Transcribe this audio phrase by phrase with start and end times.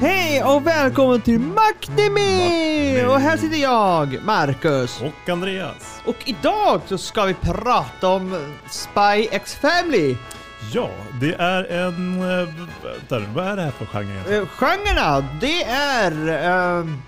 [0.00, 3.04] Hej och välkommen till Magnimi!
[3.06, 5.00] Och här sitter jag, Marcus.
[5.00, 6.00] Och Andreas.
[6.04, 10.16] Och idag så ska vi prata om Spy X Family.
[10.72, 10.90] Ja,
[11.20, 12.20] det är en...
[12.20, 12.48] eh,
[13.08, 14.38] Där, vad är det här för genre?
[14.40, 17.02] Uh, genrerna, det är ehm,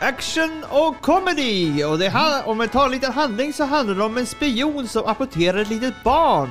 [0.00, 1.84] action och comedy.
[1.84, 4.88] Och det ha- om vi tar en liten handling så handlar det om en spion
[4.88, 6.50] som apporterar ett litet barn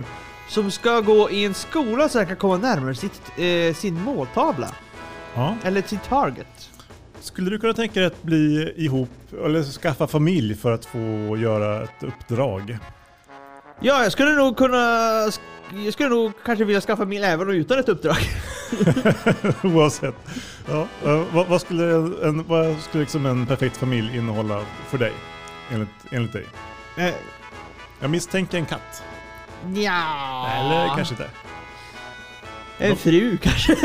[0.49, 4.67] som ska gå i en skola så han kan komma närmare sitt, eh, sin måltavla.
[5.35, 5.55] Ja.
[5.63, 6.69] Eller sin target.
[7.21, 9.09] Skulle du kunna tänka dig att bli ihop,
[9.45, 12.77] eller skaffa familj för att få göra ett uppdrag?
[13.79, 14.77] Ja, jag skulle nog kunna...
[15.75, 18.17] Jag skulle nog kanske vilja skaffa familj även utan ett uppdrag.
[19.63, 20.15] Oavsett.
[20.69, 21.83] Ja, eh, vad, vad skulle,
[22.27, 25.13] en, vad skulle liksom en perfekt familj innehålla för dig?
[25.71, 26.45] Enligt, enligt dig?
[26.97, 27.13] Eh,
[27.99, 29.03] Jag misstänker en katt.
[29.75, 30.47] ja.
[30.59, 31.27] Eller kanske inte.
[32.77, 33.75] En fru kanske.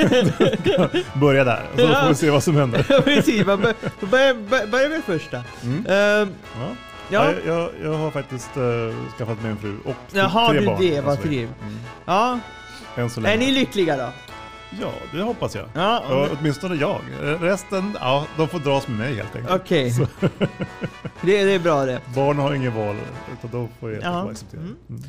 [1.15, 2.01] Börja där, så Ja.
[2.03, 2.87] får vi se vad som händer.
[2.89, 5.43] Ja, Precis, man bör- man börjar bör, börjar med första.
[5.63, 5.87] Mm.
[5.89, 6.69] Ehm, Ja.
[7.09, 10.67] Ja, Jag, jag, jag har faktiskt uh, skaffat mig en fru och Jaha, tre du
[10.67, 10.81] barn.
[10.81, 11.37] det, vad så länge.
[11.37, 11.61] trevligt.
[11.63, 11.75] Mm.
[12.05, 12.39] ja.
[12.97, 13.37] Än så Är länge.
[13.37, 14.09] ni lyckliga då?
[14.81, 15.65] Ja, det hoppas jag.
[15.75, 17.01] Ja, Ja, om- åtminstone jag.
[17.41, 19.61] Resten, ja, de får dras med mig helt enkelt.
[19.63, 19.93] okej.
[21.21, 22.01] det, det är bra det.
[22.15, 22.97] Barn har ingen val,
[23.33, 24.31] utan de får helt Ja.
[24.31, 24.61] acceptera.
[24.61, 24.77] Mm.
[24.89, 25.03] Mm.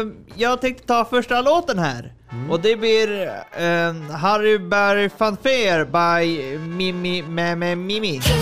[0.00, 2.12] Ehm, jag tänkte ta första låten här.
[2.32, 2.50] Mm.
[2.50, 3.26] Och det blir
[3.60, 8.18] um, Harry Berry Fanfare by Mimi Meme Mimi.
[8.20, 8.32] キ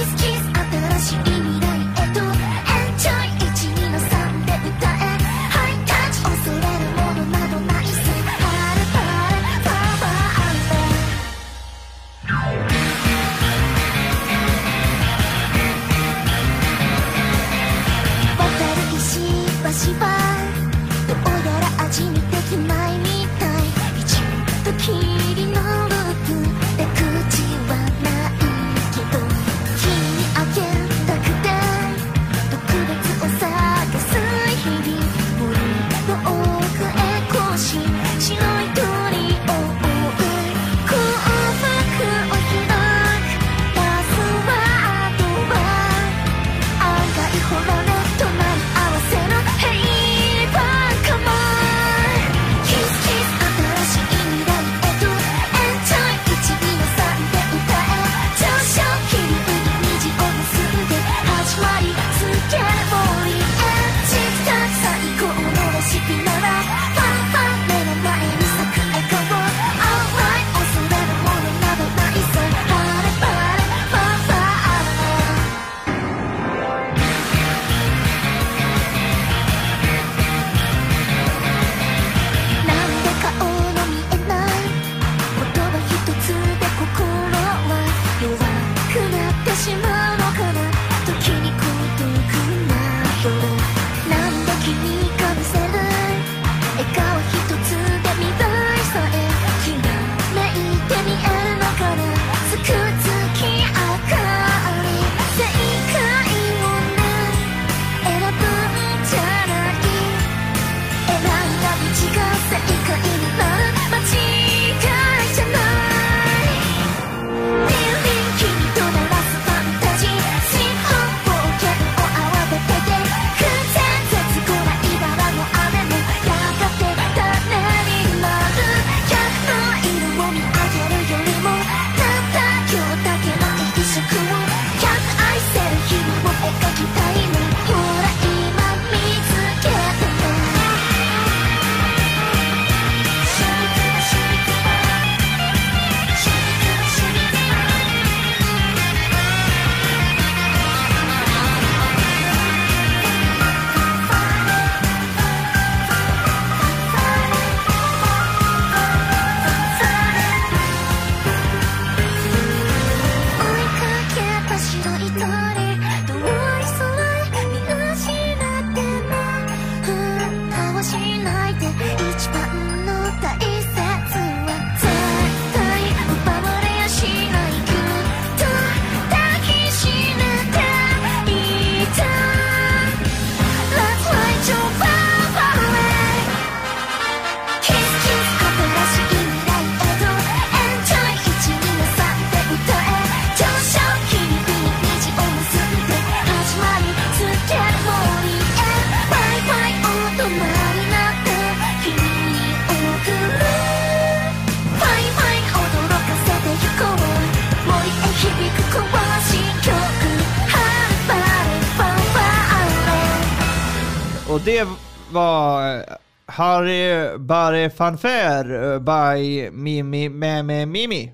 [217.60, 221.12] Barre Fanfare eh, by Mimi Meme Mimi.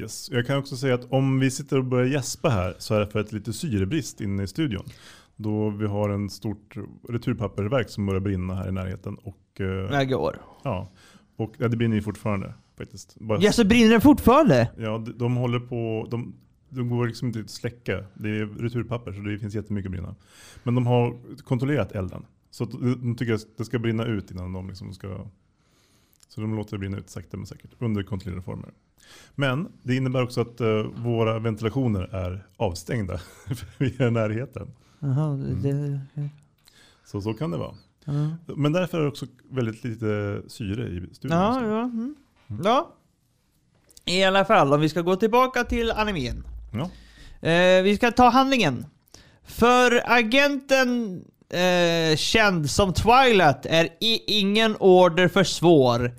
[0.00, 0.30] Yes.
[0.32, 3.06] Jag kan också säga att om vi sitter och börjar gäspa här så är det
[3.06, 4.84] för ett lite syrebrist inne i studion.
[5.36, 6.76] Då vi har en stort
[7.08, 9.14] returpappersverk som börjar brinna här i närheten.
[9.14, 10.36] Och, eh, Jag går.
[10.62, 10.90] ja,
[11.36, 13.16] och ja, det brinner ju fortfarande faktiskt.
[13.20, 14.70] Bara, Ja, så brinner den fortfarande?
[14.78, 16.34] Ja, de, de håller på, de,
[16.68, 18.04] de går liksom inte att släcka.
[18.14, 20.14] Det är returpapper så det finns jättemycket att brinna.
[20.62, 22.26] Men de har kontrollerat elden.
[22.50, 25.26] Så att de tycker att det ska brinna ut innan de liksom ska...
[26.34, 28.70] Så de låter det brinna ut sakta men säkert under kontrollerade former.
[29.34, 33.18] Men det innebär också att eh, våra ventilationer är avstängda.
[33.46, 34.68] för vi är i närheten.
[34.98, 36.28] Jaha, det, det,
[37.04, 37.74] Så så kan det vara.
[38.04, 38.36] ja.
[38.56, 41.38] Men därför är det också väldigt lite syre i studion.
[41.38, 41.82] Ja, ja.
[41.82, 42.14] Mm.
[42.64, 42.94] ja.
[44.04, 46.44] I alla fall, om vi ska gå tillbaka till animen.
[46.72, 46.90] ja.
[47.48, 48.86] Eh, vi ska ta handlingen.
[49.44, 56.14] För agenten eh, känd som Twilight är i ingen order för svår.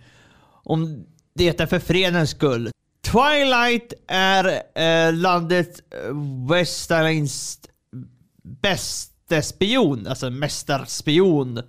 [0.63, 1.05] Om
[1.35, 2.71] det är för fredens skull.
[3.03, 4.45] Twilight är
[4.75, 5.81] eh, landet
[6.49, 7.99] Westerlands eh,
[8.43, 11.61] bästa spion, alltså mästarspion.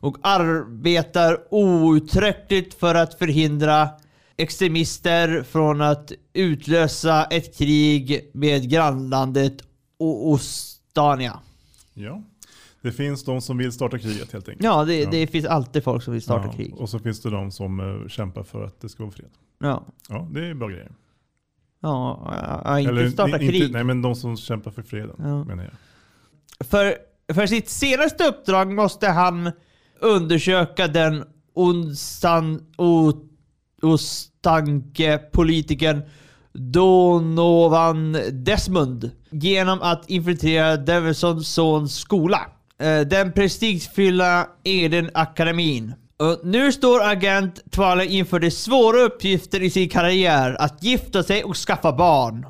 [0.00, 3.88] Och arbetar outtröttligt för att förhindra
[4.36, 9.54] extremister från att utlösa ett krig med grannlandet
[9.98, 11.38] O- Ostania.
[11.94, 12.22] ja.
[12.82, 14.64] Det finns de som vill starta kriget helt enkelt.
[14.64, 16.74] Ja, det, det finns alltid folk som vill starta Ja, krig.
[16.74, 19.30] Och så finns det de som eh, kämpar för att det ska vara fred.
[19.60, 20.92] Ja, Ja, det är bra grejer.
[21.80, 23.62] ja, ja inte starta ni- krig.
[23.62, 25.44] Inte, nej, men de som kämpar för freden Ja.
[25.44, 25.72] menar jag.
[26.66, 26.94] För,
[27.34, 29.52] för sitt senaste uppdrag måste han
[30.00, 33.12] undersöka den ondstan, o,
[33.82, 36.02] ostanke politikern
[36.52, 42.40] Donovan Desmond genom att infiltrera Davidsons sons skola.
[42.80, 45.94] Eh, Den prestigefyllda Eden-akademin.
[46.16, 51.44] Och nu står agent Twilight inför de svåra uppgifter i sin karriär att gifta sig
[51.44, 52.46] och skaffa barn.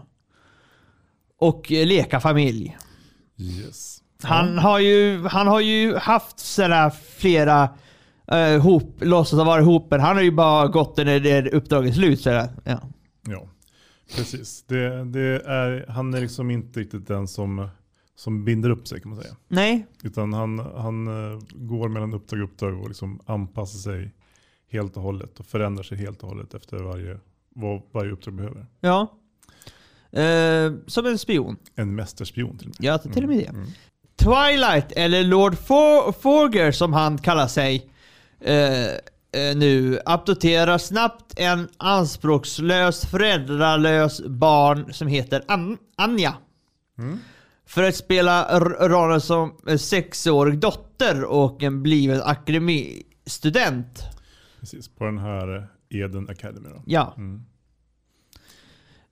[1.38, 2.76] Och eh, leka familj.
[3.38, 4.02] Yes.
[4.22, 7.68] Han har ju, han har ju haft sådär flera
[8.32, 11.94] uh, hop, låtsas varit ihop, men han har ju bara gått när det är uppdraget
[11.94, 12.20] slut.
[12.20, 12.48] Sådär.
[12.64, 12.80] Ja.
[13.28, 13.48] Ja,
[14.16, 14.64] precis.
[14.66, 17.68] Det, det är, han är liksom inte riktigt den som,
[18.18, 19.36] som binder upp sig kan man säga.
[19.48, 24.14] Nej, Utan han, han eh, går mellan uppdrag och uppdrag och liksom anpassar sig
[24.70, 27.18] helt och hållet och förändrar sig helt och hållet efter varje,
[27.54, 28.66] vad varje uppdrag behöver.
[28.80, 29.14] ja.
[30.12, 31.56] Eh, som en spion.
[31.74, 32.86] En mästerspion till och med.
[32.88, 33.44] Ja, till och med det.
[33.48, 33.66] Mm.
[34.16, 37.90] Twilight, eller Lord For Forger som han kallar sig
[38.40, 46.34] eh, eh, nu, adopterar snabbt en anspråkslös, föräldralös barn som heter An- Anja.
[46.98, 47.18] Mm.
[47.68, 54.02] För att spela rollen som en sexårig dotter och en bliven akademistudent.
[54.60, 56.68] Precis, på den här Eden Academy.
[56.68, 56.82] Då.
[56.86, 57.14] Ja.
[57.16, 57.44] Mm.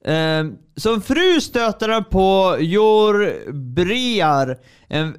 [0.05, 4.59] Eh, som fru stöter han på Jor Briar,
[4.89, 5.17] en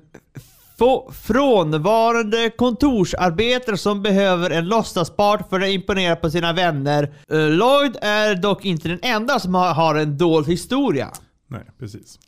[1.12, 7.14] frånvarande kontorsarbetare som behöver en låtsaspart för att imponera på sina vänner.
[7.32, 11.12] Eh, Lloyd är dock inte den enda som har, har en dold historia.
[11.48, 12.20] Nej, precis.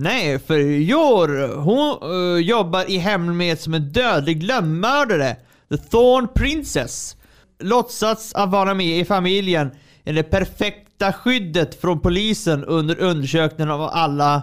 [0.00, 5.36] Nej, för Jor, hon eh, jobbar i hemlighet som en dödlig lönnmördare.
[5.68, 7.16] The Thorn Princess.
[7.58, 9.70] Låtsats att vara med i familjen
[10.04, 14.42] är det perfekta skyddet från polisen under undersökningen av alla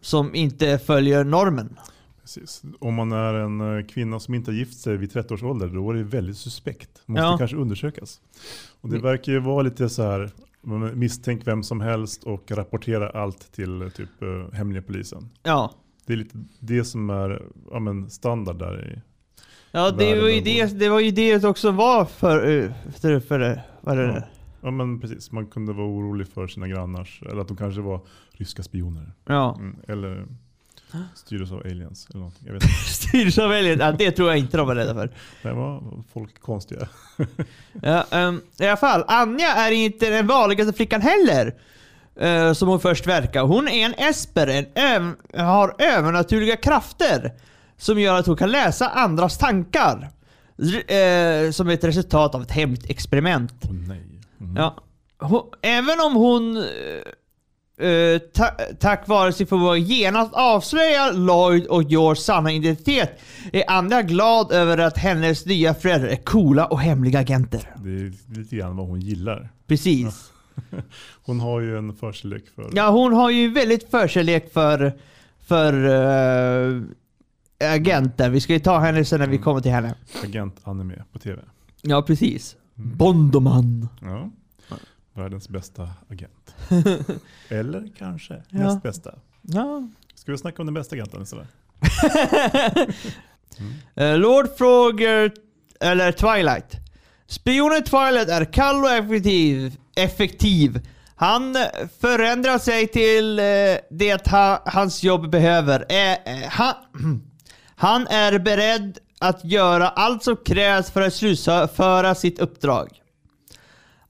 [0.00, 1.76] som inte följer normen.
[2.22, 2.62] Precis.
[2.78, 5.66] Om man är en eh, kvinna som inte har gift sig vid 30 års ålder,
[5.66, 6.90] då är det väldigt suspekt.
[7.06, 7.38] Måste Ja.
[7.38, 8.20] kanske undersökas.
[8.80, 10.30] Och det verkar ju vara lite så här,
[10.94, 15.28] misstänk vem som helst och rapportera allt till eh, typ eh, hemliga polisen.
[15.42, 15.72] Ja.
[16.06, 19.00] Det är lite det som är ja, men standard där i.
[19.70, 22.64] Ja, det var, ju det, det var ju det också var för...
[22.64, 24.14] eh, för, för vad är det?
[24.14, 24.22] Ja.
[24.66, 28.00] Ja men precis, man kunde vara orolig för sina grannars, eller att de kanske var
[28.32, 29.12] ryska spioner.
[29.24, 29.56] Ja.
[29.58, 30.26] Mm, eller
[31.14, 32.42] styrdes av aliens eller någonting.
[32.46, 32.74] Jag vet inte.
[32.74, 35.10] Styrelseaväljet, ja, det tror jag inte de var rädda för.
[35.42, 36.88] Det var folk konstiga.
[37.82, 41.54] Ja, ehm, I alla fall, Anja är inte den vanligaste flickan heller.
[42.20, 43.42] eh, som hon först verkar.
[43.42, 47.32] Hon är en esper, en öv- har övernaturliga krafter.
[47.78, 50.08] Som gör att hon kan läsa andras tankar.
[50.88, 53.52] Eh, som ett resultat av ett hemligt experiment.
[53.64, 54.02] Åh nej.
[54.40, 54.56] Mm.
[54.56, 54.76] Ja.
[55.18, 56.64] Hon, även om hon
[57.80, 58.46] eh, eh, ta,
[58.80, 63.10] tack vare sin förmåga genast avslöjar Lloyd och Georges sanna identitet
[63.52, 67.74] är Anja glad över att hennes nya föräldrar är coola och hemliga agenter.
[67.76, 69.48] Det är lite grann vad hon gillar.
[69.66, 70.32] Precis.
[71.24, 74.92] Hon har ju en förkärlek för Ja, hon har ju väldigt förkärlek för,
[75.46, 76.82] för uh,
[77.60, 78.32] agenten.
[78.32, 79.94] Vi ska ju ta henne sen när vi kommer till henne.
[80.24, 81.42] Agent anime på tv.
[81.82, 82.56] Ja, precis.
[82.74, 83.88] Bondoman.
[84.00, 84.30] Ja.
[85.16, 86.54] Världens bästa agent.
[87.48, 88.58] Eller kanske Ja.
[88.58, 89.14] näst bästa.
[89.42, 89.88] Ja.
[90.14, 91.46] Ska vi snacka om den bästa agenten istället?
[93.94, 95.32] Eh, Lord frågar,
[95.80, 96.76] eller Twilight.
[97.26, 99.76] Spionen Twilight är kall och effektiv.
[99.96, 100.88] effektiv.
[101.16, 101.56] Han
[102.00, 103.44] förändrar sig till eh,
[103.90, 105.86] det ha, hans jobb behöver.
[105.88, 106.74] Eh, han,
[107.76, 112.88] han är beredd att göra allt som krävs för att slutföra sitt uppdrag.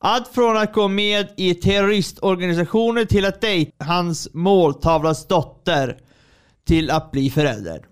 [0.07, 5.97] Allt från att gå med i terroristorganisationer till att dejta hans måltavlas dotter
[6.67, 7.87] till att bli förälder.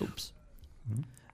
[0.00, 0.32] Oops.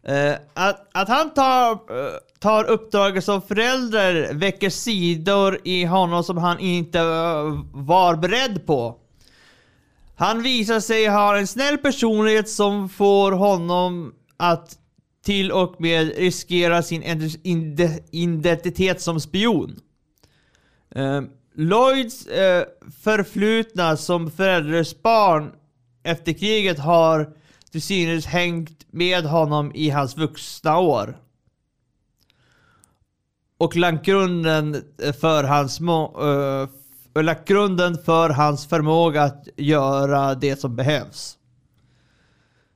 [0.03, 6.39] Eh, att, att han tar, eh, tar uppdraget som förälder väcker sidor i honom som
[6.39, 8.97] han inte eh, var beredd på.
[10.17, 14.79] Han visar sig ha en snäll personlighet som får honom att
[15.23, 17.03] till och med riskera sin
[18.11, 19.81] identitet som spion.
[20.95, 21.23] Eh,
[21.55, 22.65] Lloyds eh,
[23.03, 25.53] förflutna som föräldrars barn
[26.03, 27.37] efter kriget har
[27.71, 31.19] till synes hängt med honom i hans vuxna år.
[33.59, 34.85] Och lagt grunden
[35.21, 41.39] för hans, eh, lagt grunden för hans förmåga att göra det som behövs.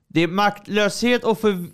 [0.08, 1.66] Det är maktlöshet och för,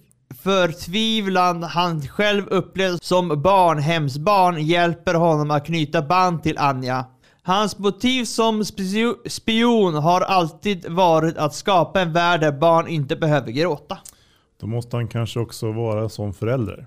[0.43, 7.05] förtvivlan han själv upplevde som barnhemsbarn hjälper honom att knyta band till Anja.
[7.43, 13.17] Hans motiv som spio- spion har alltid varit att skapa en värld där barn inte
[13.17, 13.99] behöver gråta.
[14.61, 16.87] Då måste han kanske också vara som förälder.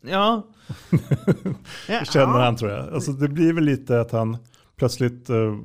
[0.00, 0.42] Ja.
[1.88, 2.04] ja.
[2.04, 2.94] Känner han tror jag.
[2.94, 4.36] Alltså, det blir väl lite att han
[4.76, 5.56] plötsligt, eh,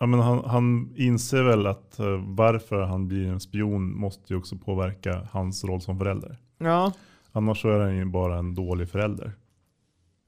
[0.00, 4.38] ja, men han, han inser väl att eh, varför han blir en spion måste ju
[4.38, 6.38] också påverka hans roll som förälder.
[6.64, 6.92] Ja.
[7.32, 9.32] Annars så är han ju bara en dålig förälder.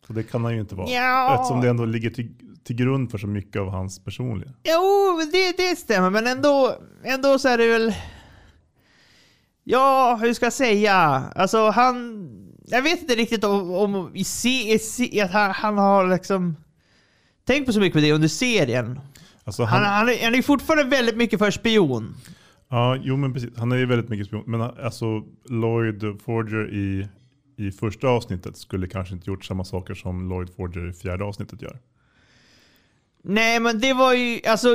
[0.07, 0.88] Så det kan han ju inte vara.
[0.88, 1.35] Ja.
[1.35, 4.55] Eftersom det ändå ligger till, till grund för så mycket av hans personlighet.
[4.64, 6.75] Jo, det, det stämmer, men ändå,
[7.05, 7.95] ändå så är det väl...
[9.64, 10.95] Ja, hur ska jag säga?
[11.37, 12.28] Alltså han...
[12.66, 16.57] Jag vet inte riktigt om, om i se, se, att han, han har liksom...
[17.45, 19.00] Tänkt på så mycket på det under serien.
[19.45, 22.16] Alltså Han, han, han, är, han är fortfarande väldigt mycket för spion.
[22.71, 23.51] Ja, jo men precis.
[23.57, 24.45] Han är ju väldigt mycket spion.
[24.47, 27.09] Men alltså Lloyd Forger i,
[27.57, 31.63] i första avsnittet skulle kanske inte gjort samma saker som Lloyd Forger i fjärde avsnittet
[31.63, 31.79] gör.
[33.23, 34.41] Nej, men det var ju...
[34.47, 34.69] Alltså,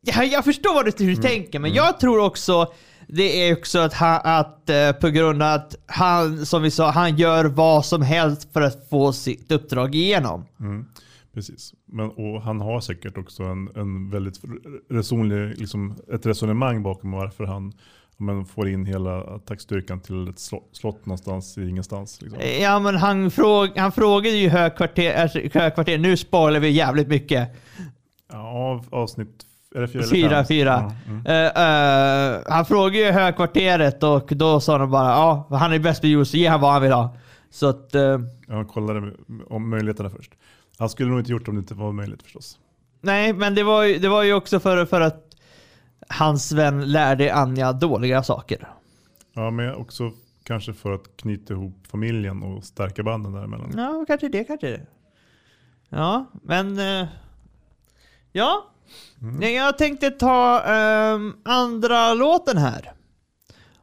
[0.00, 2.72] jag, jag förstår vad du, hur du tänker, men jag tror också
[3.08, 6.90] det är också att, han, att eh, på grund av att han, som vi sa,
[6.90, 10.46] han gör vad som helst för att få sitt uppdrag igenom.
[10.60, 10.86] Mm,
[11.38, 11.74] precis.
[11.86, 14.40] Men, och han har säkert också en, en väldigt
[14.90, 17.72] resonlig, liksom, ett resonemang bakom varför han
[18.16, 20.38] men, får in hela attackstyrkan till ett
[20.72, 22.22] slott, någonstans i ingenstans.
[22.22, 22.40] Liksom.
[22.60, 27.48] Ja, men han, fråg, han frågade ju högkvarter, alltså, högkvarter, nu spoilar vi jävligt mycket.
[28.32, 30.92] Ja, avsnitt är det fyra, Fyra, fyra.
[31.06, 31.26] Ja, mm.
[31.26, 36.00] Eh, eh, han frågade ju högkvarteret och då sa de bara ja, han är bäst
[36.00, 37.16] på ljus, ge han vad han vill ha.
[37.50, 37.94] Så att...
[37.94, 39.12] eh, Jag kollade
[39.48, 40.32] om möjligheterna först.
[40.78, 42.58] Han skulle nog inte gjort det om det inte var möjligt förstås.
[43.00, 45.24] Nej, men det var ju, det var ju också för, för att
[46.08, 48.68] hans vän lärde Anja dåliga saker.
[49.32, 50.12] Ja, men också
[50.42, 53.72] kanske för att knyta ihop familjen och stärka banden däremellan.
[53.76, 54.86] Ja, kanske det, kanske det.
[55.88, 56.78] Ja, men...
[56.78, 57.08] eh,
[58.32, 58.64] ja.
[59.18, 62.92] Nej, Jag tänkte ta ehm, andra låten här.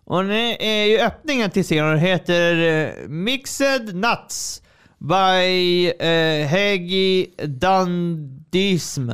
[0.05, 1.85] Och nu är ju öppningen till serien.
[1.85, 4.61] Den heter eh, Mixed Nuts
[4.97, 9.11] by eh, uh, Heggy Dandism.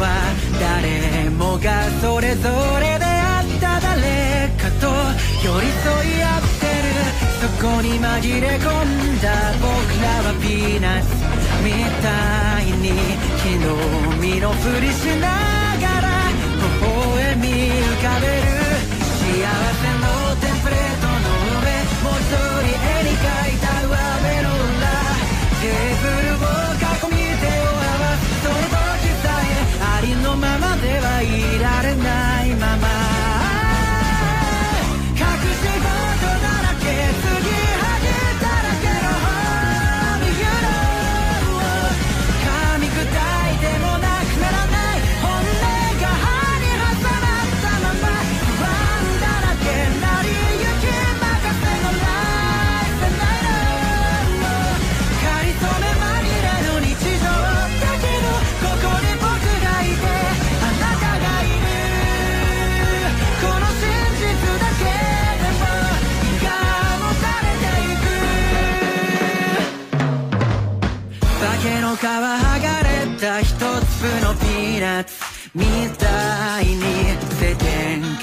[0.00, 0.08] は
[0.60, 2.48] 誰もがそれぞ
[2.80, 4.86] れであった誰かと
[5.42, 6.92] 寄り添い合ってる。
[7.40, 9.26] そこに紛れ込んだ
[9.60, 9.72] 僕
[10.02, 11.06] らはピーナッツ。
[11.64, 11.72] み
[12.02, 12.92] たいに
[13.38, 13.64] 昨日
[14.20, 15.28] 身のふりしな
[15.80, 18.44] がら微笑み浮かべる。
[19.16, 20.04] 幸せの
[20.40, 21.24] テンプレートの
[21.62, 21.66] 上。
[22.04, 23.65] もう一人絵に描いた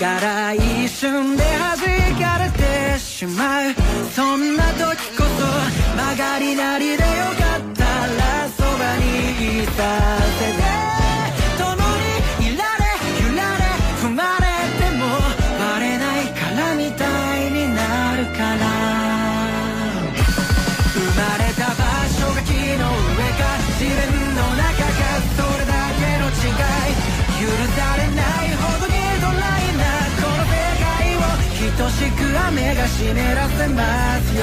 [0.03, 1.79] から一瞬で弾
[2.19, 3.75] かれてしまう
[4.13, 4.53] そんな な
[33.04, 34.40] generas de más y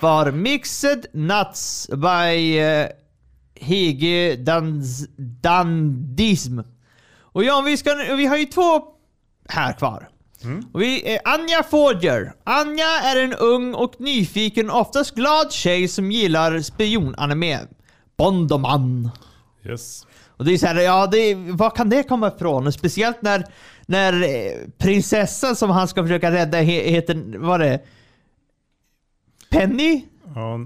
[0.00, 2.88] Var Mixed Nuts by eh,
[3.60, 6.60] Hege Dans, Dandism.
[7.20, 8.82] Och ja, vi, ska, vi har ju två
[9.48, 10.08] här kvar.
[10.72, 12.32] Och vi, eh, Anja Forger.
[12.44, 17.60] Anja är en ung och nyfiken, oftast glad tjej som gillar spionanime.
[18.16, 19.10] Bondoman.
[19.64, 20.06] Yes.
[20.36, 22.66] Och det är så här, ja, det, var kan det komma ifrån?
[22.66, 23.44] Och speciellt när,
[23.86, 27.80] när eh, prinsessan som han ska försöka rädda he, heter, vad det?
[29.50, 30.04] Penny?
[30.34, 30.60] Ja,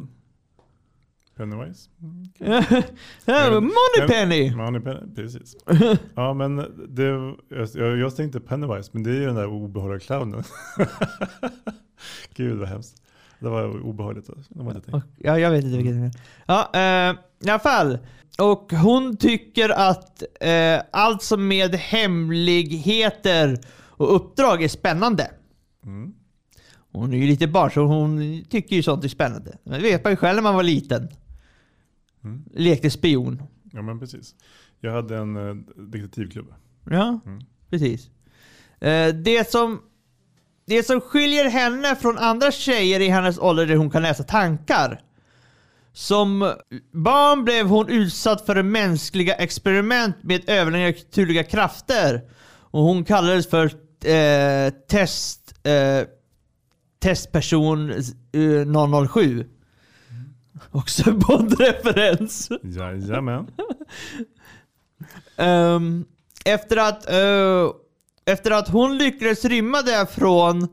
[1.41, 1.91] Pennywise.
[3.25, 4.55] Ja, Money Penny!
[4.57, 5.57] Money Penny, precis.
[6.15, 6.57] Ja men
[6.89, 7.35] det,
[7.75, 10.45] jag, jag tänkte Pennywise, men det är ju den där obehagliga clownen.
[12.35, 13.03] Gud vad hemskt.
[13.39, 14.31] Det var obehagligt.
[14.49, 15.03] Det var.
[15.17, 16.13] Ja, jag vet inte vilket det är.
[16.47, 17.17] Ja, eh,
[17.47, 17.99] i alla fall.
[18.39, 25.31] Och hon tycker att eh, allt som med hemligheter och uppdrag är spännande.
[25.85, 26.15] Mm.
[26.93, 29.59] Hon är ju lite barn så hon tycker ju sånt är spännande.
[29.65, 31.09] Men det vet man ju själv när man var liten.
[32.25, 32.45] Mm.
[32.55, 33.43] Lekte spion.
[33.73, 34.35] Ja men precis.
[34.81, 36.55] Jag hade en eh, detektivklubb.
[36.91, 37.41] Ja, Mm.
[37.71, 38.11] precis.
[38.81, 39.81] Eh, det, som,
[40.67, 44.23] det som skiljer henne från andra tjejer i hennes ålder är att hon kan läsa
[44.23, 45.01] tankar.
[45.93, 46.53] Som
[46.93, 52.21] barn blev hon utsatt för mänskliga experiment med övernaturliga krafter.
[52.73, 53.65] Och hon kallades för
[54.11, 56.07] eh, test, eh,
[57.01, 59.47] testperson eh, 007.
[60.71, 62.49] Också en Bond-referens.
[62.63, 63.47] Jajamän.
[65.37, 66.05] Ehm,
[66.45, 67.71] efter, att, eh,
[68.35, 70.69] efter att hon lyckades rymma därifrån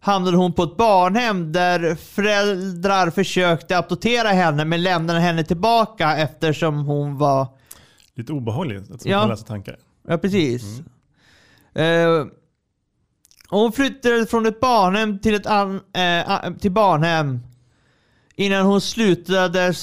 [0.00, 6.78] hamnade hon på ett barnhem där föräldrar försökte adoptera henne men lämnade henne tillbaka eftersom
[6.86, 7.46] hon var...
[8.14, 9.26] Lite obehagligt att Ja.
[9.26, 9.76] läsa tankar.
[10.08, 10.80] Ja, precis.
[13.52, 17.40] Eh, hon flyttade från ett barnhem till ett an, eh, till barnhem
[18.36, 19.74] innan hon slutade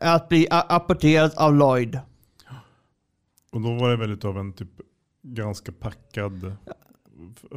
[0.00, 2.00] att bli apporterad av Lloyd.
[3.52, 4.70] Och då var det väl utav en typ
[5.22, 6.56] ganska packad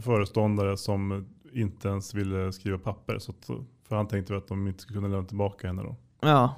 [0.02, 3.20] föreståndare som inte ens ville skriva papper.
[3.20, 3.46] Så att,
[3.88, 5.96] för han tänkte väl att de inte skulle kunna lämna tillbaka henne då.
[6.22, 6.56] Ja.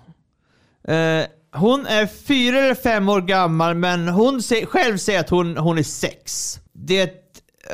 [0.94, 5.58] Eh, hon är fyra eller fem år gammal, men hon se, själv säger att hon,
[5.58, 6.60] hon är sex.
[6.72, 7.23] Det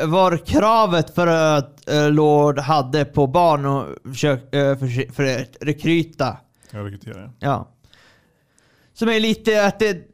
[0.06, 5.58] var kravet för att eh, Lord hade på barn och försök, eh, för, för att
[5.62, 6.38] rekryta.
[6.72, 7.32] Jag rekryterar.
[7.40, 7.76] Ja.
[8.94, 10.06] Som är lite att det...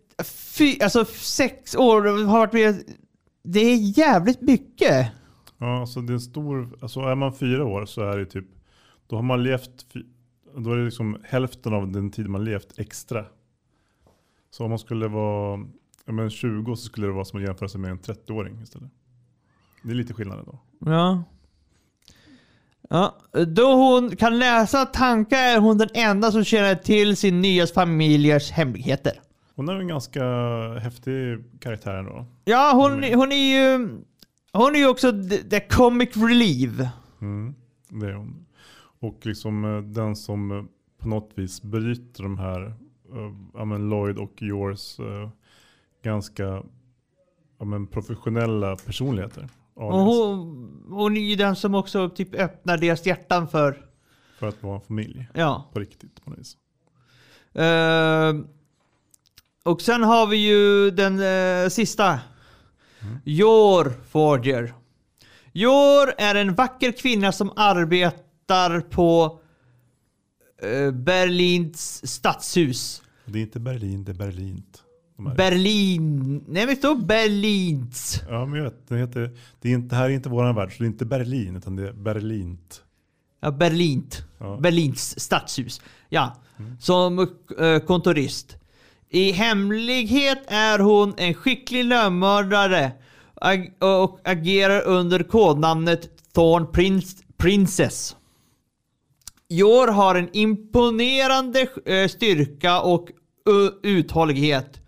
[0.57, 2.83] Fy, alltså sex år har varit med...
[3.43, 5.11] Det är jävligt mycket.
[5.57, 8.45] Ja, alltså det är en stor, alltså är man fyra år så är det typ,
[9.07, 9.85] då har man levt,
[10.57, 13.25] då är det liksom hälften av den tid man levt extra.
[14.49, 15.59] Så om man skulle vara
[16.05, 18.91] ja, men 20 så skulle det vara som att jämföra sig med en 30-åring istället.
[19.85, 20.59] Det är lite skillnad då.
[20.91, 21.23] Ja.
[22.89, 23.17] Ja,
[23.47, 28.51] då hon kan läsa tankar är hon den enda som känner till sin nya familjers
[28.51, 29.13] hemligheter.
[29.55, 30.23] Hon är en ganska
[30.79, 32.25] häftig karaktär ändå.
[32.45, 33.89] Ja, hon, hon är ju...
[34.53, 35.11] Hon är ju också
[35.49, 36.87] the, comic relief.
[37.21, 37.55] Mm,
[37.89, 38.45] det är hon.
[38.99, 40.63] Och liksom eh, den som eh,
[40.97, 42.73] på något vis bryter de här,
[43.53, 45.29] ja men Lloyd och Yours eh,
[46.03, 46.63] ganska
[47.63, 49.49] men professionella personligheter.
[49.75, 53.85] Och hon, hon är ju den som också typ öppnar deras hjärtan för...
[54.39, 55.69] För att vara en familj Ja.
[55.73, 56.57] på riktigt på något vis.
[57.59, 58.45] Uh,
[59.63, 62.19] och sen har vi ju den eh, sista.
[63.23, 64.73] Jor Forger.
[65.53, 69.39] Jor är en vacker kvinna som arbetar på
[70.61, 73.03] eh, Berlins stadshus.
[73.25, 74.83] Det är inte Berlin, det är Berlint.
[75.17, 76.43] Berlin.
[76.47, 78.21] Nej men står Berlins.
[78.30, 80.71] Ja men jag vet, det, heter, det, är inte, det här är inte våran värld
[80.71, 82.82] så det är inte Berlin utan det är Berlint.
[83.39, 84.23] Ja, Berlint.
[84.38, 84.58] Ja.
[84.62, 85.82] Berlins stadshus.
[86.10, 86.36] Ja,
[86.80, 87.19] som
[87.60, 88.58] eh, kontorist.
[89.10, 92.91] I hemlighet är hon en skicklig lönnmördare
[93.80, 98.15] och agerar under kodnamnet Thorn Prince, Princess.
[99.49, 103.10] Jor har en imponerande eh, styrka och
[103.49, 104.82] uh, uthållighet.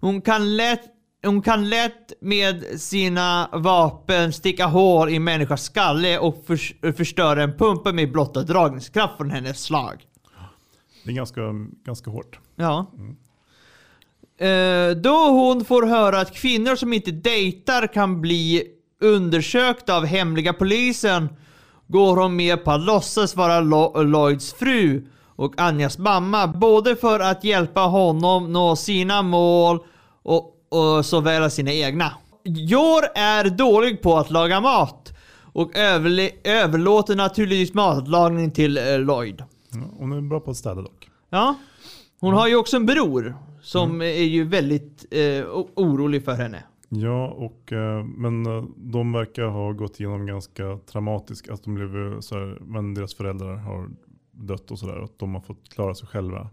[0.00, 0.82] Hon kan lätt
[1.24, 7.52] hon kan lätt med sina vapen sticka hål i människors skalle och förs- förstöra en
[7.56, 10.02] pumpa med blotta dragningskraft från hennes slag.
[11.04, 11.40] Det är ganska,
[11.84, 12.38] ganska hårt.
[12.56, 12.86] Ja.
[14.46, 18.62] Eh, då hon får höra att kvinnor som inte dejtar kan bli
[19.00, 21.28] undersökta av hemliga polisen
[21.86, 25.06] går hon med på att låtsas vara Lo- Lloyds fru
[25.38, 26.46] och Anjas mamma.
[26.46, 29.78] Både för att hjälpa honom nå sina mål
[30.22, 32.12] och, och såväl sina egna.
[32.44, 35.12] Jor är dålig på att laga mat
[35.52, 35.76] och
[36.44, 39.44] överlåter naturligtvis matlagning till eh, Lloyd.
[39.70, 41.10] Ja, hon är bra på att städa dock.
[41.30, 41.54] Ja.
[42.20, 46.62] Hon har ju också en bror som är ju väldigt eh, orolig för henne.
[46.88, 51.50] Ja, och, eh, men eh, de verkar ha gått igenom ganska traumatiskt.
[51.50, 53.88] Att de blev eh, så här, men deras föräldrar har
[54.38, 54.96] dött och sådär.
[54.96, 56.50] Att de har fått klara sig själva.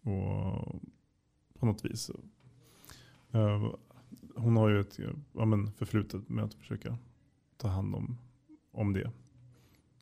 [0.00, 0.80] Och
[1.58, 2.10] på något vis.
[3.32, 3.70] Eh,
[4.36, 4.98] hon har ju ett
[5.32, 6.98] ja, men förflutet med att försöka
[7.56, 8.18] ta hand om,
[8.72, 9.10] om det.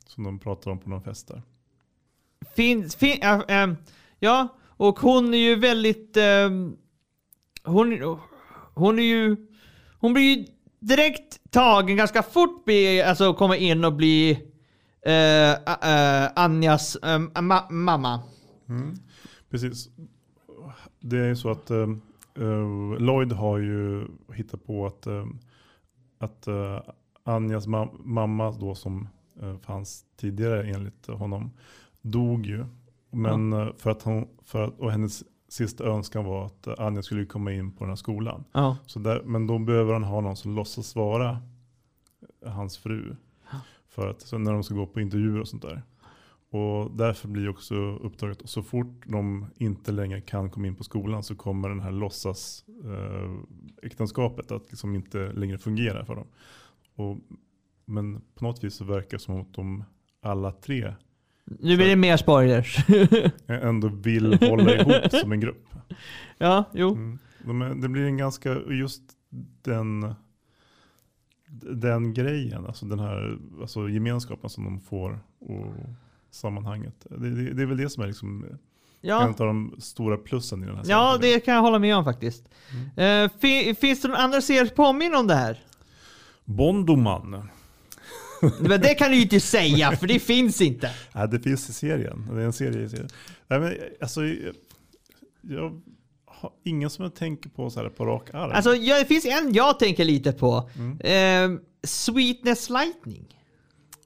[0.05, 1.41] Som de pratar om på någon fest där.
[2.55, 3.73] Finns, fin, äh, äh,
[4.19, 6.17] ja, och hon är ju väldigt...
[6.17, 6.49] Äh,
[7.63, 8.17] hon,
[8.73, 9.47] hon är ju...
[9.99, 10.45] Hon blir ju
[10.79, 14.51] direkt tagen ganska fort, be, alltså komma in och bli
[16.35, 18.19] Anjas äh, ma, mamma.
[19.49, 19.89] Precis.
[20.99, 21.89] Det är ju så att eh,
[22.35, 25.25] eh, Lloyd har ju hittat på att, eh,
[26.19, 26.79] att eh,
[27.23, 29.07] Anjas ma- mamma då som
[29.41, 31.51] eh, fanns tidigare enligt honom
[32.01, 32.65] dog ju.
[33.11, 37.01] Men eh, för att hon, för att, och hennes sista önskan var att eh, Anja
[37.03, 38.43] skulle komma in på den här skolan.
[38.51, 38.77] Ja.
[38.85, 41.41] Så där, men då behöver han ha någon som låtsas vara
[42.45, 43.15] hans fru.
[43.95, 45.83] För att så när de ska gå på intervjuer och sånt där.
[46.49, 51.23] Och därför blir också uppdraget, så fort de inte längre kan komma in på skolan
[51.23, 53.31] så kommer den här låtsas eh,
[53.83, 56.27] äktenskapet att liksom inte längre fungera för dem.
[56.95, 57.17] Och,
[57.85, 59.83] men på något vis så verkar det som att de
[60.21, 60.93] alla tre
[61.45, 62.77] Nu blir det mer spoilers.
[63.47, 65.65] ändå vill hålla ihop som en grupp.
[66.37, 66.91] ja, jo.
[66.91, 67.19] Mm.
[67.43, 69.03] De det blir en ganska, just
[69.61, 70.15] den,
[71.61, 75.73] den grejen, alltså den här alltså gemenskapen som de får och
[76.31, 77.07] sammanhanget.
[77.09, 78.57] Det, det, det är väl det som är liksom en
[79.01, 79.27] Ja.
[79.27, 81.33] av de stora plussen i den här ja, serien.
[81.33, 82.49] det kan jag hålla med om faktiskt.
[82.97, 85.63] Eh, fi, finns det någon andra serier som påminner om det här?
[86.45, 87.49] Bondoman.
[88.59, 90.91] Men det kan du ju inte säga, för det finns inte.
[91.13, 92.27] Ja, det finns i serien.
[92.31, 93.09] Det är en serie i serien.
[93.47, 94.21] Nej, men, alltså,
[95.41, 95.81] jag,
[96.63, 98.51] ingen som jag tänker på så här på rak arm.
[98.55, 100.69] Alltså, ja, det finns en jag tänker lite på.
[100.77, 101.53] Mm.
[101.53, 103.25] Eh, Sweetness Lightning.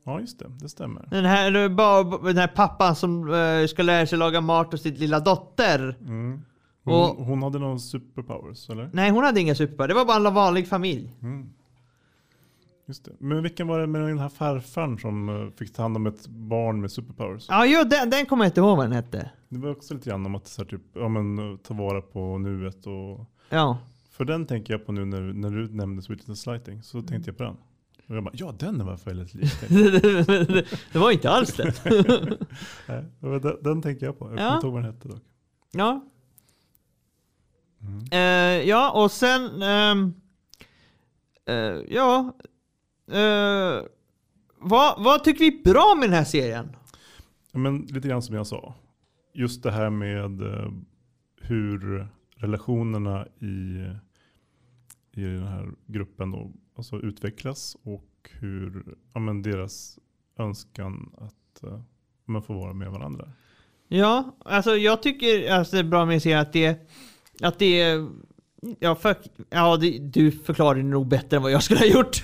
[0.04, 0.45] ja, just det.
[0.62, 1.08] Det stämmer.
[1.12, 1.52] Den här,
[2.25, 5.97] den här pappan som eh, ska lära sig laga mat åt sin lilla dotter.
[6.02, 6.41] Mm.
[6.84, 8.89] Hon, Och- hon hade någon superpowers, eller?
[8.93, 9.88] Nej, hon hade inga super.
[9.88, 11.15] Det var bara en vanlig familj.
[11.21, 11.49] Mm.
[12.89, 13.12] Just det.
[13.19, 16.28] Men vilken var det med den här farfarn som eh, fick ta hand om ett
[16.28, 17.45] barn med superpowers?
[17.49, 19.32] Ja, jo, den, den kommer jag inte ihåg vad den hette.
[19.49, 22.02] Det var också lite grann om att så här, typ, ja, men, eh, ta vara
[22.02, 23.78] på nuet och Ja.
[24.12, 27.38] för den tänker jag på nu när, när du nämnde Sweetness Lighting så tänkte jag
[27.38, 27.56] på den.
[28.08, 29.54] Och jag bara, ja den var väldigt lik.
[30.93, 31.73] det var inte alls det.
[32.88, 34.30] Nej, den, den tänker jag på.
[34.30, 34.38] Jag Ja.
[34.38, 35.23] kommer inte ihåg vad den hette dock.
[35.71, 36.06] Ja.
[37.82, 38.06] Mm.
[38.12, 39.62] Eh, ja, och sen...
[39.62, 40.13] ehm,
[41.45, 41.56] eh,
[41.95, 42.34] ja.
[43.12, 43.86] Eh,
[44.58, 46.76] vad, vad tycker vi är bra med den här serien?
[47.54, 48.76] Men lite grann som jag sa.
[49.34, 50.72] Just det här med eh,
[51.41, 53.86] hur relationerna i,
[55.12, 60.00] i den här gruppen då, alltså utvecklas och hur ja, men deras
[60.38, 61.80] önskan att uh,
[62.26, 63.32] man får vara med varandra.
[63.88, 66.89] Ja, alltså jag tycker alltså, det är bra med att se att det,
[67.41, 68.10] att det är,
[68.80, 69.15] ja, för,
[69.50, 72.24] ja det, du förklarar det nog bättre än vad jag skulle ha gjort.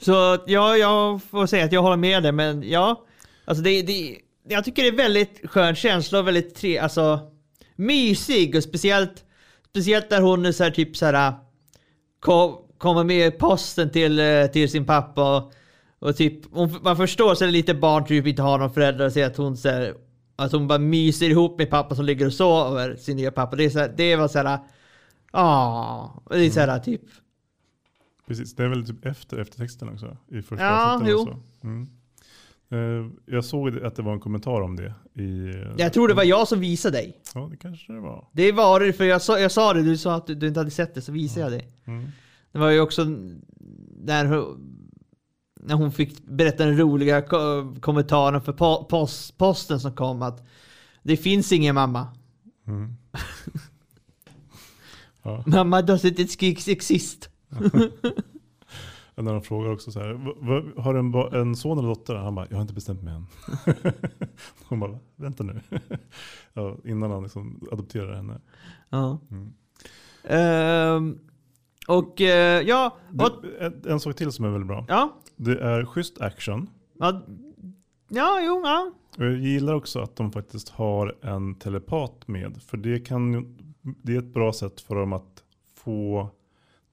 [0.00, 3.06] Så ja, jag får säga att jag håller med dig, men ja,
[3.44, 4.16] alltså det, det,
[4.48, 7.20] jag tycker det är väldigt skön känsla och väldigt tre, alltså
[7.76, 9.24] mysig och speciellt,
[9.70, 11.34] speciellt när hon är så här typ så här äh,
[12.20, 15.52] kom, kommer med posten till, äh, till sin pappa och,
[15.98, 19.12] och typ, man förstår så är det lite barn typ inte har någon förälder och
[19.12, 19.94] ser att hon så här,
[20.36, 23.56] att hon bara myser ihop med pappa som ligger och sover, sin nya pappa.
[23.56, 24.60] Det är så här, det var så här, äh,
[25.32, 27.02] Ja, det är så här typ,
[28.30, 31.16] Precis, det är väl typ efter eftertexten också i första Ja, jo.
[31.18, 31.38] också.
[31.64, 31.88] Mm.
[32.72, 34.94] Eh, jag såg att det var en kommentar om det.
[35.22, 37.20] I, jag tror det var jag som visade dig.
[37.34, 38.28] Ja, det kanske det var.
[38.32, 40.60] Det var det, för jag sa, jag sa det, du sa att du, du inte
[40.60, 41.64] hade sett det, så visade jag det.
[41.90, 42.08] Mm.
[42.52, 43.04] Det var ju också
[43.96, 44.66] när hon,
[45.60, 50.46] när hon fick berätta den roliga ko- kommentaren för po- post, posten som kom att
[51.02, 52.06] det finns ingen mamma.
[52.66, 52.94] Mm.
[55.22, 55.42] ja.
[55.46, 56.20] Mamma doesn't
[56.70, 57.29] exist.
[59.14, 62.14] När de frågar också så här, "Va- va- har du en, en son eller dotter?
[62.14, 63.26] Han bara, jag har inte bestämt mig än.
[64.68, 65.60] Hon bara, vänta nu.
[66.52, 68.40] ja, innan han liksom adopterar henne.
[68.90, 69.18] Ja.
[69.30, 69.52] Mm.
[70.24, 71.18] Ehm,
[71.88, 74.84] och eh, ja, och, Det, en, en sak till som är väldigt bra.
[74.88, 76.66] ja, Det är schysst action.
[76.98, 77.22] ja,
[78.08, 78.92] ja, jo, ja.
[79.18, 82.62] Och jag gillar också att de faktiskt har en telepat med.
[82.62, 85.42] För det, kan, det är ett bra sätt för dem att
[85.76, 86.30] få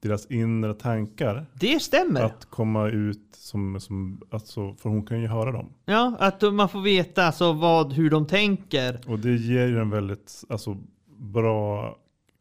[0.00, 2.22] deras inre tankar Det stämmer.
[2.22, 5.72] att komma ut som, som alltså, för hon kan ju höra dem.
[5.84, 9.00] Ja, att man får veta alltså vad, hur de tänker.
[9.06, 10.76] Och det ger ju en väldigt alltså,
[11.18, 11.96] bra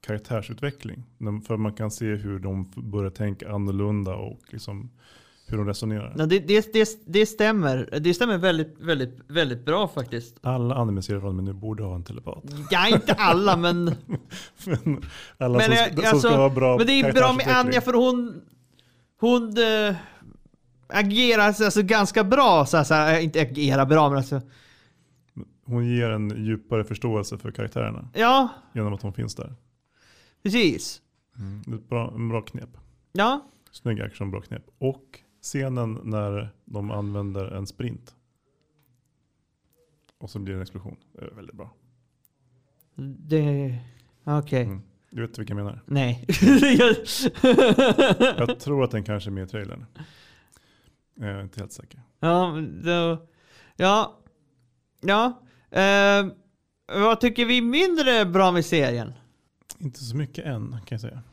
[0.07, 1.03] karaktärsutveckling.
[1.47, 4.89] För man kan se hur de börjar tänka annorlunda och liksom
[5.47, 6.13] hur de resonerar.
[6.17, 7.99] Ja, det, det, det, det stämmer.
[8.01, 10.37] Det stämmer väldigt, väldigt, väldigt bra faktiskt.
[10.41, 12.43] Alla anime-serier från med nu borde ha en telepat.
[12.71, 13.85] Ja, inte alla men...
[14.65, 15.01] Men
[15.37, 17.47] alla men, som, jag- som alltså, ska ha bra men det är bra med.
[17.47, 18.41] Anja för hon...
[19.19, 19.95] Hon äh,
[20.87, 22.65] agerar alltså, ganska bra.
[22.65, 24.41] Så så här, inte agerar bra men alltså...
[25.65, 29.55] Hon ger en djupare förståelse för karaktärerna Ja, genom att hon finns där.
[30.43, 31.01] precis.
[31.67, 32.69] Är ett bra, en bra knep.
[33.11, 34.63] Ja, Snygg action, bra knep.
[34.79, 38.15] Och scenen när de använder en sprint.
[40.17, 40.97] Och så blir det en explosion.
[41.13, 41.73] Det är väldigt bra.
[43.19, 43.77] det...
[44.23, 44.63] Okej.
[44.63, 44.81] Mm.
[45.09, 45.81] Du vet vilka jag menar?
[45.85, 46.25] Nej.
[48.37, 49.85] Jag tror att den kanske är med i trailern.
[51.15, 52.01] Jag är inte helt säker.
[52.19, 53.27] ja, då,
[53.75, 54.19] ja.
[55.01, 55.41] Ja.
[55.71, 56.25] Eh,
[56.87, 59.13] vad tycker vi mindre bra med serien?
[59.77, 61.23] Inte så mycket än kan jag säga.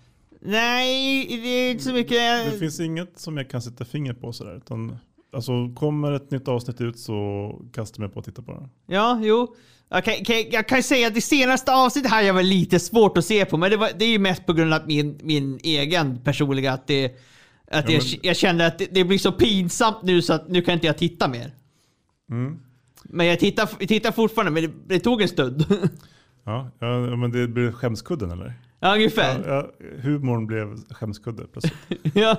[0.46, 2.52] Nej, det är inte så mycket.
[2.52, 4.56] Det finns inget som jag kan sätta finger på sådär.
[4.56, 4.96] Utan,
[5.32, 8.94] alltså, kommer ett nytt avsnitt ut så kastar jag mig på att titta på det.
[8.94, 9.54] Ja, jo.
[9.88, 13.18] Jag kan, kan, jag kan säga att det senaste avsnittet hade jag väl lite svårt
[13.18, 15.58] att se på, men det, var, det är ju mest på grund av min, min
[15.62, 17.04] egen personliga att det...
[17.70, 20.48] Att Ja, jag, men- jag kände att det, det blir så pinsamt nu så att
[20.48, 21.52] nu kan inte jag titta mer.
[22.30, 22.58] Mm.
[23.04, 25.64] Men jag tittar, tittar fortfarande, men det, det tog en stund.
[26.46, 28.54] Ja, ja, men det blir skämskudden eller?
[28.88, 29.48] Ja, ungefär.
[29.48, 32.14] Ja, ja, humorn blev skämskudde plötsligt.
[32.14, 32.36] Ja.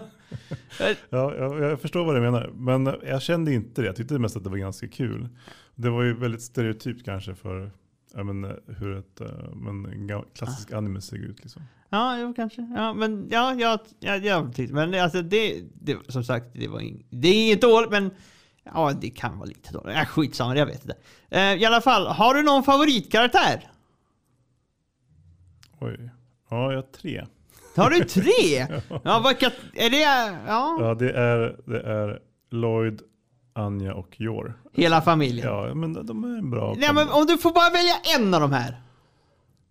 [1.09, 2.51] Ja, jag, jag förstår vad du menar.
[2.55, 3.87] Men jag kände inte det.
[3.87, 5.29] Jag tyckte mest att det var ganska kul.
[5.75, 7.71] Det var ju väldigt stereotypt kanske för
[8.23, 11.43] men, hur ett eh, men, klassisk anime ser ut.
[11.43, 11.61] Liksom.
[11.89, 12.61] Ja, jo, kanske.
[12.75, 16.79] Ja, men ja, jag, jag, jag tyckte, men alltså det, det, som sagt, det var
[16.79, 18.11] ing, det är inget dåligt, men
[18.63, 19.95] ja, det kan vara lite dåligt.
[19.95, 20.97] Ja, skitsamma, jag vet inte.
[21.29, 23.71] Eh, I alla fall, har du någon favoritkaraktär?
[25.79, 26.09] Oj.
[26.49, 27.25] Ja, jag har tre.
[27.75, 28.67] Har du tre?
[29.03, 30.01] ja, vilka, är det,
[30.47, 32.19] ja, Ja, det är, det är
[32.51, 33.01] Lloyd,
[33.53, 34.53] Anja och Yor.
[34.73, 35.47] hela familjen?
[35.47, 38.41] Ja, men de- är en bra Nej, men om du får bara välja en av
[38.41, 38.81] de här.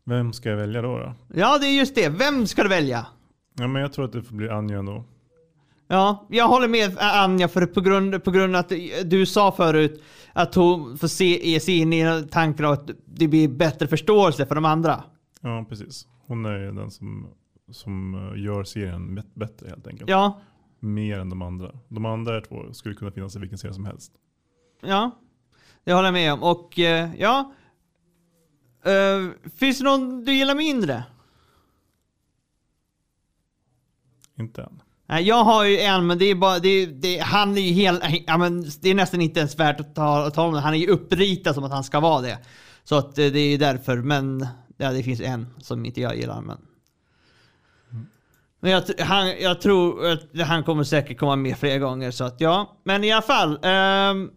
[0.06, 0.98] Vem ska jag välja då?
[0.98, 1.14] då?
[1.34, 2.08] Ja, det är just det.
[2.08, 3.06] Vem ska du välja?
[3.58, 5.04] Ja, men jag tror att det får bli Anja ändå.
[5.88, 8.72] Ja, jag håller med Anja för på grund, på grund att
[9.04, 12.24] du sa förut att hon får se, sig in i
[12.66, 15.02] och att det blir bättre förståelse för de andra.
[15.40, 16.06] Ja, precis.
[16.26, 17.28] Hon är den som,
[17.70, 20.10] som eh, gör serien bättre helt enkelt.
[20.10, 20.40] Ja,
[20.80, 21.72] Mer än de andra.
[21.88, 24.12] De andra två skulle kunna finnas i vilken serie som helst.
[24.82, 25.10] ja.
[25.84, 26.42] Det håller jag med om.
[26.42, 27.52] Och eh, ja.
[28.84, 31.04] Eh, finns det någon du gillar mindre?
[34.38, 34.82] Inte än.
[35.06, 38.02] Nej, jag har ju en, men det är bara, det, det, han är ju helt,
[38.26, 40.60] ja, men det är nästan inte ens värt att ta, att ta om det.
[40.60, 42.38] Han är ju uppritad som att han ska vara det.
[42.84, 44.46] Så att det är ju därför, men
[44.77, 46.57] Ja, det finns en som inte jag gillar, men...
[48.61, 52.23] Men jag, tr- han, jag tror att han kommer säkert komma med fler gånger, så
[52.23, 52.77] att ja.
[52.83, 53.59] Men i alla fall.
[53.63, 54.29] ehm,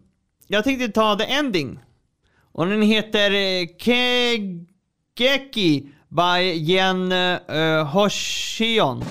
[0.47, 1.79] jag tänkte ta The Ending.
[2.51, 3.67] Och den heter eh,
[5.15, 9.03] Kegeki by Jen uh, Hoshion.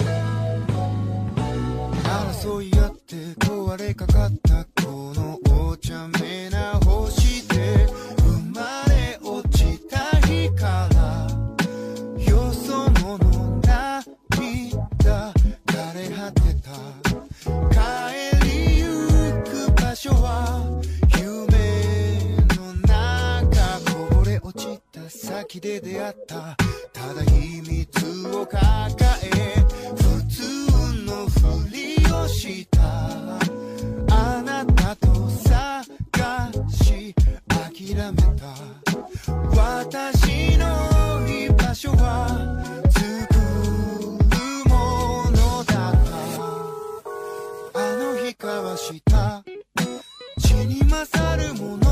[2.04, 5.38] 争い合って壊れかかったこの
[5.70, 6.78] お茶目な
[25.67, 26.55] 出会った。
[26.93, 28.61] ただ秘密を抱
[29.23, 29.27] え
[29.95, 30.41] 普通
[31.05, 31.77] のふり
[32.13, 32.77] をした。
[34.09, 35.83] あなたと探
[36.69, 37.13] し
[37.47, 38.47] 諦めた。
[39.55, 40.63] 私の
[41.27, 42.29] 居場所は
[42.89, 45.93] 作るものだっ
[47.73, 49.43] たあの日交わした。
[50.39, 51.86] 血に勝るもの。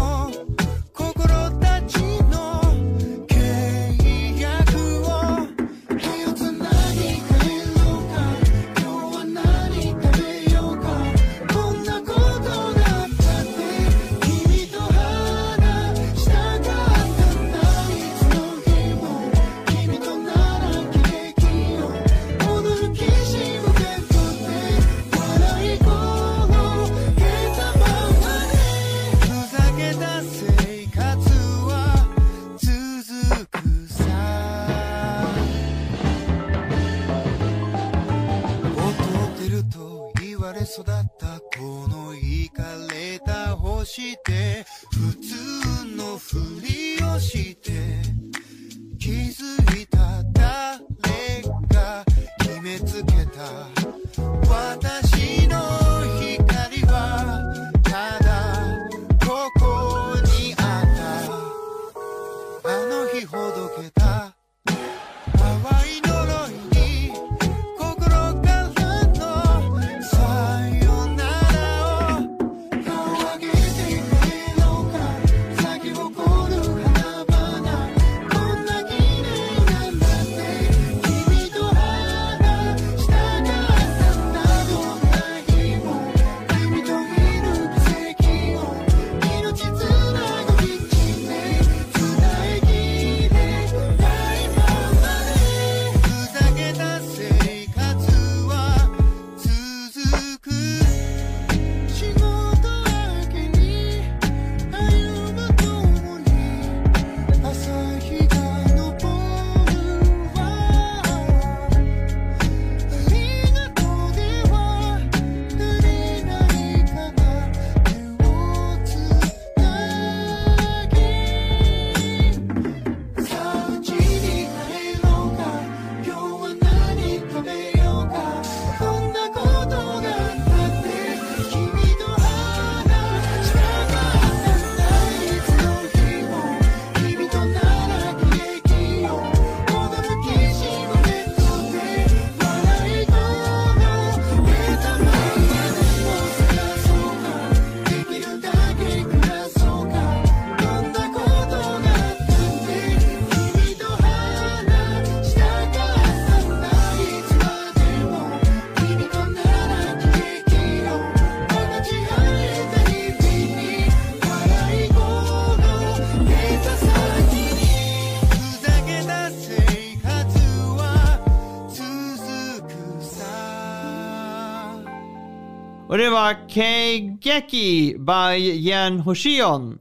[177.41, 179.77] Keigeki by Jen Hoshion.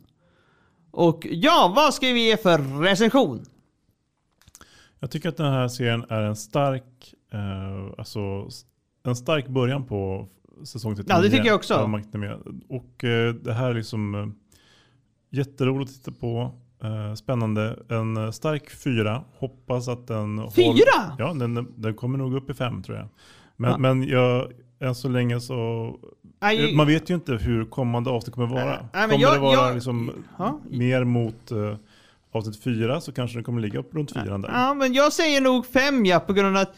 [0.91, 3.45] Och ja, vad ska vi ge för recension?
[5.01, 8.49] Jag tycker att den här serien är en stark, eh, alltså,
[9.05, 10.29] en stark början på
[10.65, 11.17] säsong 39.
[11.17, 11.75] Ja, det tycker jag också.
[12.69, 14.27] Och eh, det här är liksom eh,
[15.39, 16.55] jätteroligt att titta på.
[16.83, 17.79] Eh, spännande.
[17.89, 19.25] En stark fyra.
[19.39, 20.51] Hoppas att den...
[20.51, 20.67] Fyra?
[20.67, 23.09] håll- Ja, den, den kommer nog upp i fem tror jag.
[23.57, 23.79] Men, Ja.
[23.79, 25.91] men jag, än så länge så...
[26.45, 28.65] Nej, Man vet ju inte hur kommande avsnitt kommer vara.
[28.65, 30.61] Nej, men kommer jag- det vara jag- liksom Ja.
[30.71, 31.75] mer mot eh,
[32.33, 34.51] avsnitt fyra så kanske den kommer ligga upp runt fyran där.
[34.53, 36.77] Ja, men jag säger nog fem ja, på grund av att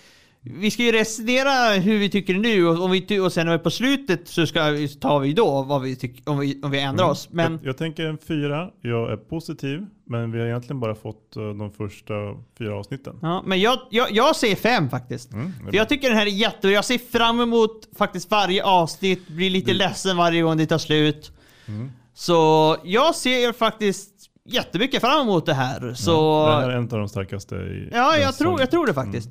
[0.55, 3.59] vi ska ju recensera hur vi tycker nu och, om vi, och sen när vi
[3.59, 6.71] är på slutet så ska, vi- tar vi då vad vi tycker, om vi, om
[6.71, 7.29] vi ändrar oss.
[7.31, 11.37] Men Jag, jag tänker en fyra, jag är positiv, men vi har egentligen bara fått
[11.37, 12.15] eh, de första
[12.59, 13.19] fyra avsnitten.
[13.23, 15.33] Ja, men jag, jag, jag säger fem faktiskt.
[15.33, 16.71] Mm, det För jag tycker den här är jättebra.
[16.71, 19.29] Jag ser fram emot faktiskt varje avsnitt.
[19.29, 21.33] Blir lite ledsen varje gång det tar slut.
[21.69, 21.91] Mm.
[22.15, 24.11] Så jag ser faktiskt
[24.49, 25.95] jättemycket fram emot det här.
[25.95, 26.47] Så...
[26.47, 29.29] Det här är en av de starkaste i Ja, jag tror, jag tror det faktiskt.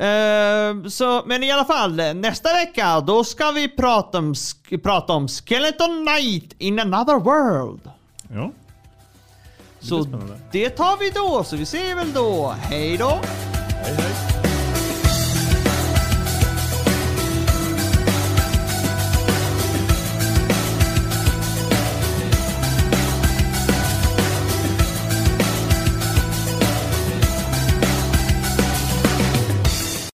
[0.00, 4.34] Eh, så, men i alla fall, nästa vecka då ska vi prata om,
[4.82, 7.90] prata om Skeleton Knight in another world.
[8.34, 8.50] Ja,
[9.80, 10.06] det Så
[10.52, 12.54] det tar vi då, så vi ser väl då.
[12.62, 13.18] Hej då!
[13.84, 14.27] Hej hej.